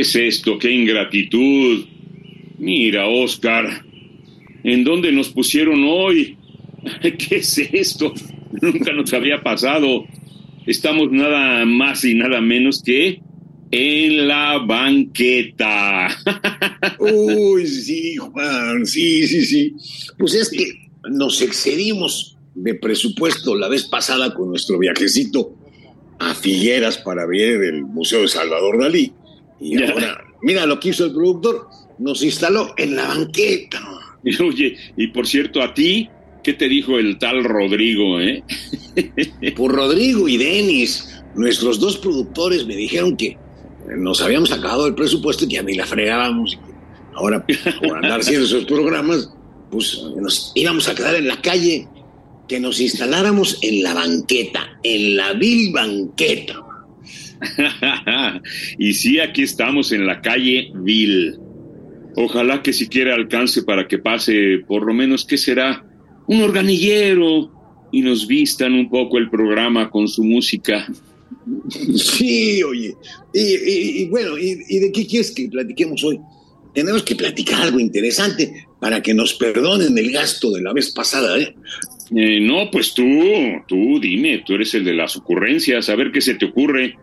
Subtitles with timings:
[0.00, 0.58] ¿Qué es esto?
[0.58, 1.84] ¡Qué ingratitud!
[2.58, 3.84] Mira, Oscar,
[4.64, 6.38] ¿en dónde nos pusieron hoy?
[7.02, 8.14] ¿Qué es esto?
[8.62, 10.06] Nunca nos había pasado.
[10.66, 13.20] Estamos nada más y nada menos que
[13.70, 16.08] en la banqueta.
[16.98, 19.74] Uy, sí, Juan, sí, sí, sí.
[20.16, 25.54] Pues es que nos excedimos de presupuesto la vez pasada con nuestro viajecito
[26.18, 29.12] a Figueras para ver el Museo de Salvador Dalí.
[29.60, 33.80] Y ahora, mira lo que hizo el productor, nos instaló en la banqueta.
[34.40, 36.08] Oye, y por cierto, a ti,
[36.42, 38.42] ¿qué te dijo el tal Rodrigo, eh?
[39.56, 43.36] Por Rodrigo y Denis, nuestros dos productores me dijeron que
[43.96, 46.58] nos habíamos acabado el presupuesto y que a mí la fregábamos.
[47.14, 47.44] Ahora,
[47.80, 49.30] por andar haciendo esos programas,
[49.70, 51.88] pues nos íbamos a quedar en la calle,
[52.48, 56.54] que nos instaláramos en la banqueta, en la vil banqueta.
[58.78, 61.38] y sí, aquí estamos en la calle Vil.
[62.16, 65.84] Ojalá que siquiera alcance para que pase por lo menos, ¿qué será?
[66.26, 67.50] Un organillero
[67.92, 70.86] y nos vistan un poco el programa con su música.
[71.96, 72.94] Sí, oye.
[73.32, 76.20] Y, bueno, ¿y, de qué quieres que platiquemos hoy?
[76.74, 81.38] Tenemos que platicar algo interesante para que nos perdonen el gasto de la vez pasada,
[81.38, 81.54] ¿eh?
[82.14, 83.04] eh no, pues tú,
[83.66, 86.96] tú dime, tú eres el de las ocurrencias, a ver qué se te ocurre.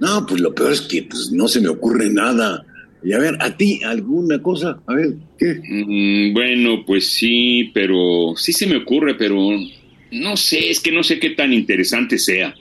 [0.00, 2.64] No, pues lo peor es que pues, no se me ocurre nada.
[3.02, 4.80] Y a ver, ¿a ti alguna cosa?
[4.86, 5.60] A ver, ¿qué?
[5.62, 9.36] Mm, bueno, pues sí, pero sí se me ocurre, pero
[10.12, 12.54] no sé, es que no sé qué tan interesante sea.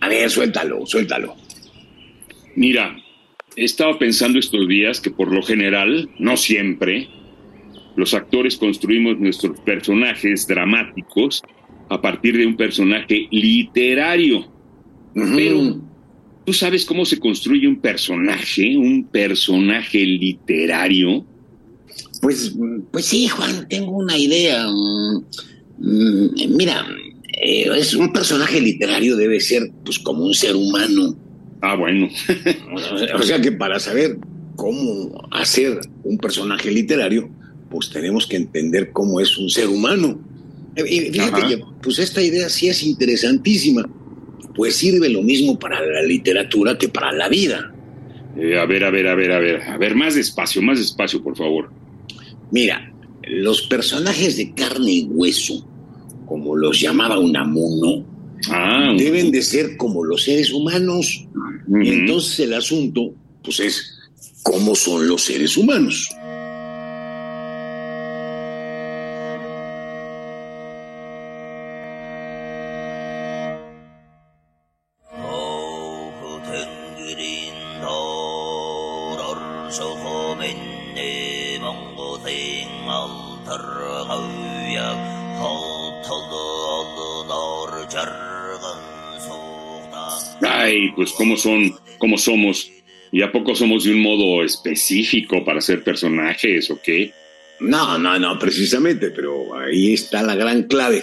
[0.00, 1.36] A ver, suéltalo, suéltalo.
[2.56, 2.96] Mira,
[3.56, 7.08] he estado pensando estos días que por lo general, no siempre,
[7.96, 11.42] los actores construimos nuestros personajes dramáticos
[11.88, 14.50] a partir de un personaje literario.
[15.12, 15.80] Pero
[16.44, 21.24] ¿Tú sabes cómo se construye un personaje, un personaje literario?
[22.20, 22.54] Pues,
[22.90, 24.66] pues sí, Juan, tengo una idea.
[25.78, 26.86] Mm, mira,
[27.42, 31.16] eh, es un personaje literario debe ser pues como un ser humano.
[31.62, 32.08] Ah, bueno.
[33.14, 34.18] o sea que para saber
[34.56, 37.30] cómo hacer un personaje literario,
[37.70, 40.20] pues tenemos que entender cómo es un ser humano.
[40.76, 43.88] Eh, y fíjate que pues esta idea sí es interesantísima
[44.54, 47.72] pues sirve lo mismo para la literatura que para la vida.
[48.36, 51.22] Eh, a ver, a ver, a ver, a ver, a ver, más despacio, más despacio,
[51.22, 51.70] por favor.
[52.50, 52.92] Mira,
[53.24, 55.66] los personajes de carne y hueso,
[56.26, 58.04] como los llamaba Unamuno,
[58.50, 61.26] ah, deben de ser como los seres humanos.
[61.82, 63.98] Y entonces el asunto, pues es
[64.42, 66.08] cómo son los seres humanos.
[90.42, 92.70] Ay, pues cómo son, cómo somos.
[93.12, 97.12] ¿Y a poco somos de un modo específico para ser personajes o qué?
[97.60, 101.02] No, no, no, precisamente, pero ahí está la gran clave.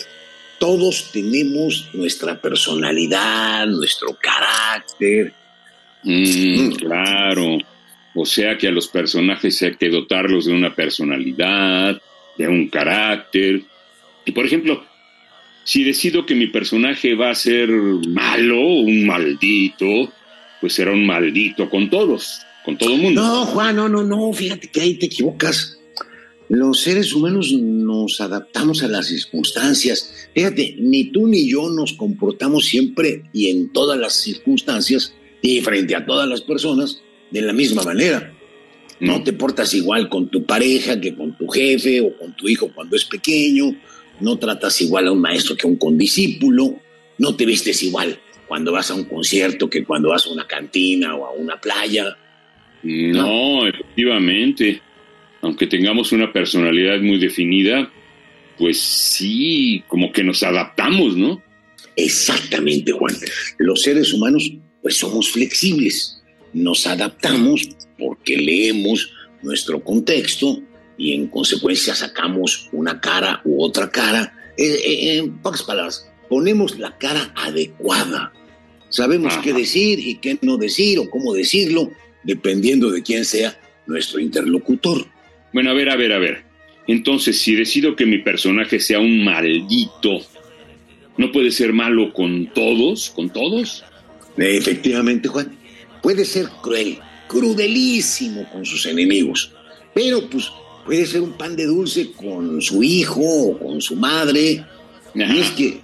[0.59, 5.33] Todos tenemos nuestra personalidad, nuestro carácter.
[6.03, 6.75] Mm, mm.
[6.75, 7.57] claro.
[8.19, 12.01] O sea que a los personajes hay que dotarlos de una personalidad,
[12.35, 13.61] de un carácter.
[14.25, 14.83] Y por ejemplo,
[15.63, 20.11] si decido que mi personaje va a ser malo, un maldito,
[20.59, 23.21] pues será un maldito con todos, con todo mundo.
[23.21, 25.77] No, Juan, no, no, no, fíjate que ahí te equivocas.
[26.49, 30.29] Los seres humanos nos adaptamos a las circunstancias.
[30.33, 35.13] Fíjate, ni tú ni yo nos comportamos siempre y en todas las circunstancias
[35.43, 38.33] y frente a todas las personas de la misma manera.
[38.99, 39.23] No mm.
[39.23, 42.95] te portas igual con tu pareja que con tu jefe o con tu hijo cuando
[42.95, 43.75] es pequeño
[44.19, 46.79] no tratas igual a un maestro que a un condiscípulo,
[47.19, 51.15] no te vistes igual cuando vas a un concierto que cuando vas a una cantina
[51.15, 52.17] o a una playa.
[52.83, 54.81] No, efectivamente.
[55.41, 57.91] Aunque tengamos una personalidad muy definida,
[58.57, 61.43] pues sí, como que nos adaptamos, ¿no?
[61.95, 63.15] Exactamente, Juan.
[63.59, 64.51] Los seres humanos,
[64.81, 66.16] pues somos flexibles.
[66.53, 69.11] Nos adaptamos porque leemos
[69.41, 70.61] nuestro contexto
[70.97, 74.33] y en consecuencia sacamos una cara u otra cara.
[74.57, 78.33] Eh, eh, en pocas palabras, ponemos la cara adecuada.
[78.89, 81.91] Sabemos qué decir y qué no decir o cómo decirlo,
[82.23, 85.05] dependiendo de quién sea nuestro interlocutor.
[85.53, 86.43] Bueno, a ver, a ver, a ver.
[86.87, 90.21] Entonces, si decido que mi personaje sea un maldito,
[91.17, 93.09] ¿no puede ser malo con todos?
[93.09, 93.83] ¿Con todos?
[94.37, 95.56] Efectivamente, Juan.
[96.01, 99.51] Puede ser cruel, crudelísimo con sus enemigos,
[99.93, 100.51] pero pues
[100.85, 104.65] puede ser un pan de dulce con su hijo o con su madre.
[105.13, 105.81] Y es que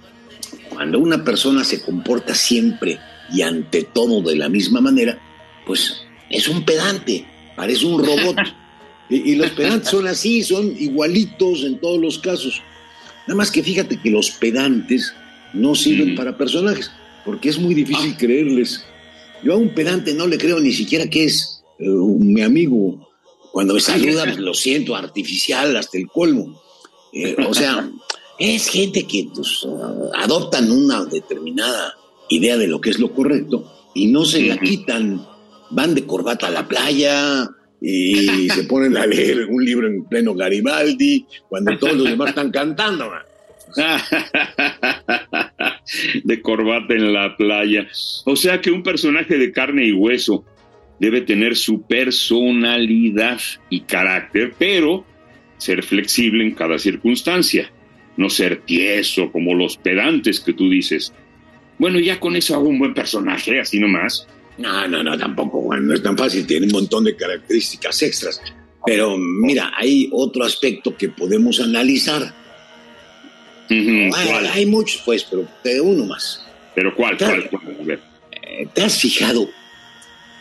[0.70, 2.98] cuando una persona se comporta siempre
[3.32, 5.18] y ante todo de la misma manera,
[5.66, 7.26] pues es un pedante,
[7.56, 8.36] parece un robot.
[9.10, 12.62] y, los pedantes son así, son igualitos en todos los casos.
[13.26, 15.14] Nada más que fíjate que los pedantes
[15.52, 16.90] no sirven para personajes,
[17.24, 18.18] porque es muy difícil ah.
[18.18, 18.84] creerles.
[19.44, 23.10] Yo a un pedante no le creo ni siquiera que es eh, mi amigo.
[23.52, 26.62] Cuando me saluda, pues, lo siento artificial hasta el colmo.
[27.12, 27.90] Eh, o sea,
[28.38, 29.66] es gente que pues,
[30.14, 31.94] adoptan una determinada
[32.30, 35.24] idea de lo que es lo correcto y no se la quitan.
[35.70, 37.48] Van de corbata a la playa
[37.80, 42.50] y se ponen a leer un libro en pleno Garibaldi cuando todos los demás están
[42.50, 43.10] cantando.
[46.22, 47.86] de corbata en la playa.
[48.24, 50.44] O sea que un personaje de carne y hueso
[51.00, 53.40] debe tener su personalidad
[53.70, 55.04] y carácter, pero
[55.58, 57.70] ser flexible en cada circunstancia
[58.16, 61.12] no ser tieso como los pedantes que tú dices.
[61.78, 64.26] Bueno, ya con eso hago un buen personaje, así nomás.
[64.58, 68.40] No, no, no, tampoco, no es tan fácil, tiene un montón de características extras.
[68.86, 72.43] Pero mira, hay otro aspecto que podemos analizar.
[73.68, 76.44] Hay, muchos, pues, pero te uno más.
[76.74, 77.16] ¿Pero cuál?
[77.16, 77.50] ¿Cuál?
[78.32, 79.48] Eh, ¿Te has fijado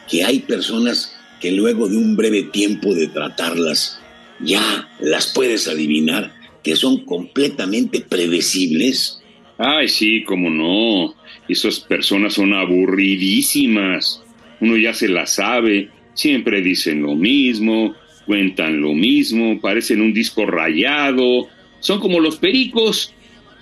[0.10, 4.00] que hay personas que luego de un breve tiempo de tratarlas
[4.40, 6.34] ya las puedes adivinar?
[6.64, 9.22] que son completamente predecibles.
[9.58, 11.14] Ay, sí, cómo no.
[11.48, 14.24] Esas personas son aburridísimas.
[14.62, 15.90] Uno ya se la sabe.
[16.14, 17.94] Siempre dicen lo mismo,
[18.26, 21.48] cuentan lo mismo, parecen un disco rayado.
[21.84, 23.12] Son como los pericos,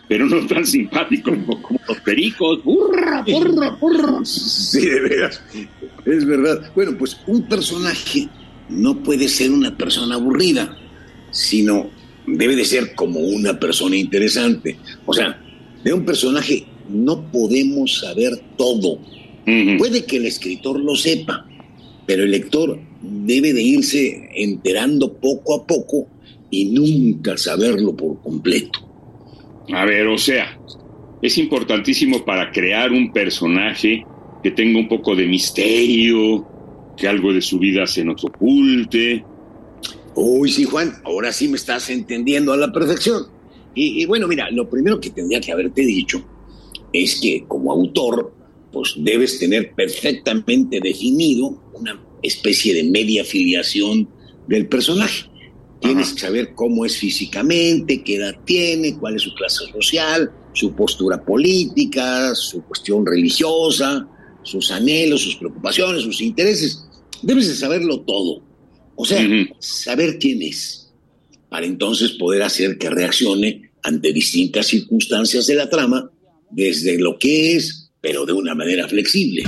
[0.07, 2.63] pero no tan simpáticos como los pericos.
[2.63, 4.23] ¡Burra, burra, burra!
[4.23, 5.41] Sí, de veras.
[6.05, 6.71] Es verdad.
[6.75, 8.29] Bueno, pues un personaje
[8.69, 10.77] no puede ser una persona aburrida,
[11.31, 11.89] sino
[12.27, 14.77] debe de ser como una persona interesante.
[15.07, 15.41] O sea,
[15.83, 18.99] de un personaje no podemos saber todo.
[19.79, 21.47] Puede que el escritor lo sepa,
[22.05, 26.07] pero el lector debe de irse enterando poco a poco
[26.51, 28.79] y nunca saberlo por completo.
[29.73, 30.59] A ver, o sea,
[31.21, 34.05] es importantísimo para crear un personaje
[34.43, 36.45] que tenga un poco de misterio,
[36.95, 39.23] que algo de su vida se nos oculte,
[40.15, 43.27] Uy, sí, Juan, ahora sí me estás entendiendo a la perfección.
[43.73, 46.21] Y, bueno, mira, lo primero que tendría que haberte dicho
[46.91, 48.33] es que como autor,
[48.71, 54.09] pues debes tener perfectamente definido una especie de media filiación
[54.47, 55.29] del personaje.
[55.81, 60.73] Tienes que saber cómo es físicamente, qué edad tiene, cuál es su clase social, su
[60.75, 64.07] postura política, su cuestión religiosa,
[64.43, 66.85] sus anhelos, sus preocupaciones, sus intereses.
[67.23, 68.43] Debes de saberlo todo.
[68.95, 69.27] O sea,
[69.59, 70.91] saber quién es,
[71.49, 76.11] para entonces poder hacer que reaccione ante distintas circunstancias de la trama,
[76.51, 79.43] desde lo que es, pero de una manera flexible.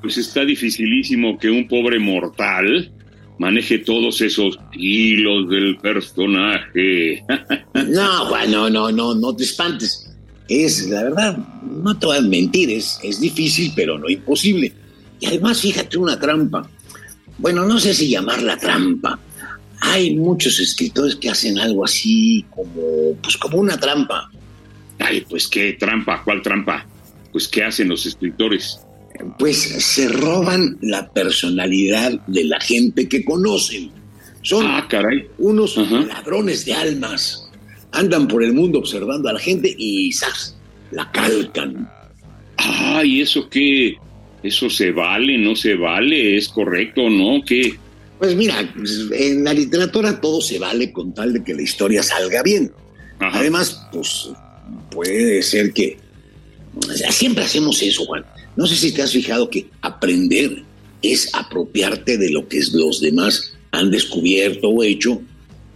[0.00, 2.92] Pues está dificilísimo que un pobre mortal
[3.38, 7.24] maneje todos esos hilos del personaje.
[7.88, 10.10] no, bueno, no, no, no te espantes.
[10.48, 14.72] Es, la verdad, no te voy a mentir, es, es difícil, pero no imposible.
[15.18, 16.68] Y además, fíjate una trampa.
[17.38, 19.18] Bueno, no sé si llamarla trampa.
[19.80, 24.30] Hay muchos escritores que hacen algo así como, pues como una trampa.
[24.98, 26.86] Ay, pues qué trampa, ¿cuál trampa?
[27.36, 28.80] pues ¿qué hacen los escritores?
[29.38, 33.90] Pues se roban la personalidad de la gente que conocen.
[34.42, 34.86] Son ah,
[35.38, 37.50] unos ladrones de almas.
[37.92, 40.56] Andan por el mundo observando a la gente y ¡zas!
[40.90, 41.90] la calcan.
[42.56, 43.96] Ay, ¿eso qué?
[44.42, 45.38] ¿Eso se vale?
[45.38, 46.36] ¿No se vale?
[46.36, 47.42] ¿Es correcto o no?
[47.44, 47.74] ¿Qué?
[48.18, 48.66] Pues mira,
[49.12, 52.72] en la literatura todo se vale con tal de que la historia salga bien.
[53.18, 54.30] Además, pues
[54.90, 55.98] puede ser que
[57.10, 58.24] siempre hacemos eso, Juan.
[58.56, 60.62] No sé si te has fijado que aprender
[61.02, 65.20] es apropiarte de lo que los demás han descubierto o hecho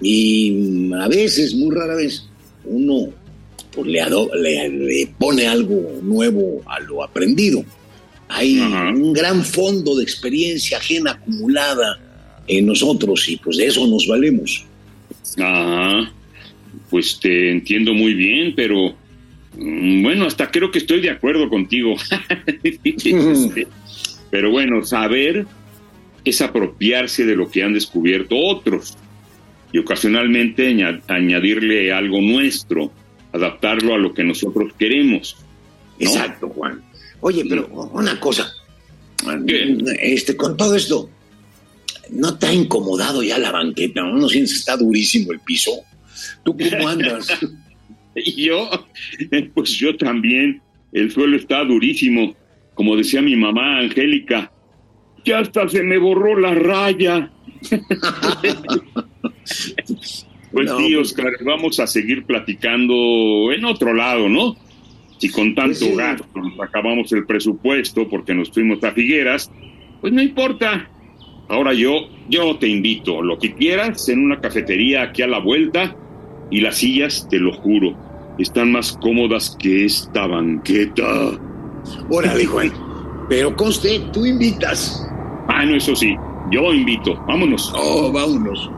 [0.01, 2.25] y a veces, muy rara vez,
[2.65, 3.09] uno
[3.73, 7.65] pues, le, pone algo nuevo a lo aprendido.
[8.29, 11.99] Hay un gran fondo de experiencia ajena acumulada
[12.47, 14.65] en nosotros y pues de eso nos valemos.
[15.39, 16.11] Ah,
[16.89, 18.95] pues te entiendo muy bien, pero
[19.61, 21.95] bueno, hasta creo que estoy de acuerdo contigo.
[24.31, 25.47] pero bueno, saber
[26.25, 28.97] es apropiarse de lo que han descubierto otros
[29.73, 30.75] y ocasionalmente
[31.09, 32.91] añadirle algo nuestro,
[33.33, 35.37] adaptarlo a lo que nosotros queremos.
[35.99, 36.83] Exacto, Juan.
[37.21, 38.51] Oye, pero una cosa,
[40.01, 41.11] este, con todo esto,
[42.13, 44.01] ¿no te ha incomodado ya la banqueta?
[44.01, 45.83] ¿No, ¿No sientes que está durísimo el piso?
[46.43, 47.29] ¿Tú cómo andas?
[48.37, 48.69] yo,
[49.55, 50.63] pues yo también.
[50.93, 52.35] El suelo está durísimo.
[52.75, 54.51] Como decía mi mamá Angélica,
[55.25, 57.31] ya hasta se me borró la raya.
[60.53, 64.57] pues sí, Oscar, vamos a seguir platicando en otro lado, ¿no?
[65.19, 69.51] Si con tanto pues gasto nos acabamos el presupuesto porque nos fuimos a Figueras,
[70.01, 70.89] pues no importa.
[71.49, 75.97] Ahora yo, yo te invito, lo que quieras, en una cafetería aquí a la vuelta,
[76.51, 77.95] y las sillas, te lo juro,
[78.39, 81.05] están más cómodas que esta banqueta.
[82.11, 82.73] Órale, Juan.
[83.29, 85.07] Pero conste, tú invitas.
[85.49, 86.17] Ah, no, eso sí,
[86.51, 87.15] yo invito.
[87.27, 87.73] Vámonos.
[87.77, 88.71] Oh, vámonos.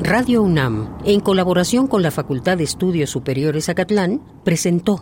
[0.00, 5.00] Radio UNAM, en colaboración con la Facultad de Estudios Superiores Acatlán, presentó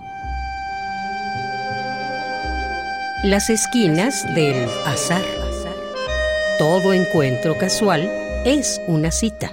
[3.22, 5.22] Las esquinas del azar.
[6.58, 8.10] Todo encuentro casual
[8.44, 9.52] es una cita